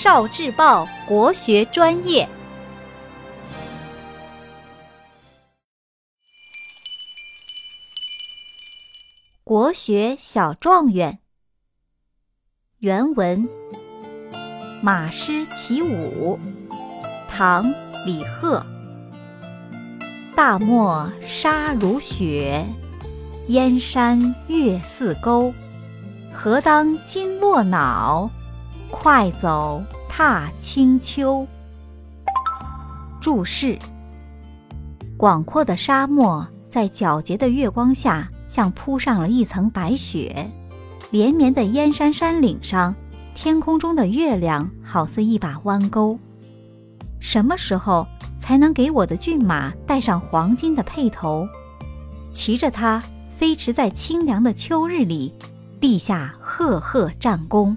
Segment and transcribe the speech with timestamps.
[0.00, 2.28] 少智报国学专业。
[9.42, 11.18] 国学小状元。
[12.78, 13.48] 原文：
[14.80, 16.38] 马师起舞，
[17.28, 17.64] 唐·
[18.06, 18.64] 李贺。
[20.36, 22.64] 大漠沙如雪，
[23.48, 25.52] 燕山月似钩。
[26.32, 28.30] 何当金络脑，
[28.90, 31.46] 快走踏清秋。
[33.20, 33.78] 注释：
[35.16, 38.28] 广阔的沙漠在皎洁的月光下。
[38.48, 40.50] 像铺上了一层白雪，
[41.10, 42.94] 连绵的燕山山岭上，
[43.34, 46.18] 天空中的月亮好似一把弯钩。
[47.20, 48.06] 什么时候
[48.40, 51.46] 才能给我的骏马戴上黄金的辔头，
[52.32, 55.34] 骑着它飞驰在清凉的秋日里，
[55.78, 57.76] 立下赫赫战功？